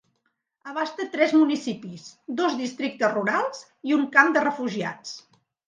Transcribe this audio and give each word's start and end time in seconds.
Abasta 0.71 1.05
tres 1.15 1.35
municipis, 1.41 2.07
dos 2.41 2.57
districtes 2.63 3.13
rurals 3.19 3.63
i 3.91 3.97
un 4.01 4.09
camp 4.19 4.35
de 4.39 4.47
refugiats. 4.51 5.17